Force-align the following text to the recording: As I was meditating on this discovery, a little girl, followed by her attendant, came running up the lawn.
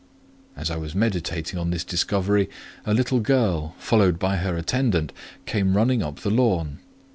As 0.55 0.71
I 0.71 0.77
was 0.77 0.95
meditating 0.95 1.59
on 1.59 1.69
this 1.69 1.83
discovery, 1.83 2.49
a 2.87 2.93
little 2.95 3.19
girl, 3.19 3.75
followed 3.77 4.17
by 4.17 4.37
her 4.37 4.57
attendant, 4.57 5.13
came 5.45 5.77
running 5.77 6.01
up 6.01 6.21
the 6.21 6.31
lawn. 6.31 6.79